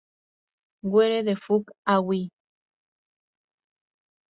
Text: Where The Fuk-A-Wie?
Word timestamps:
Where 0.81 1.21
The 1.21 1.35
Fuk-A-Wie? 1.35 2.31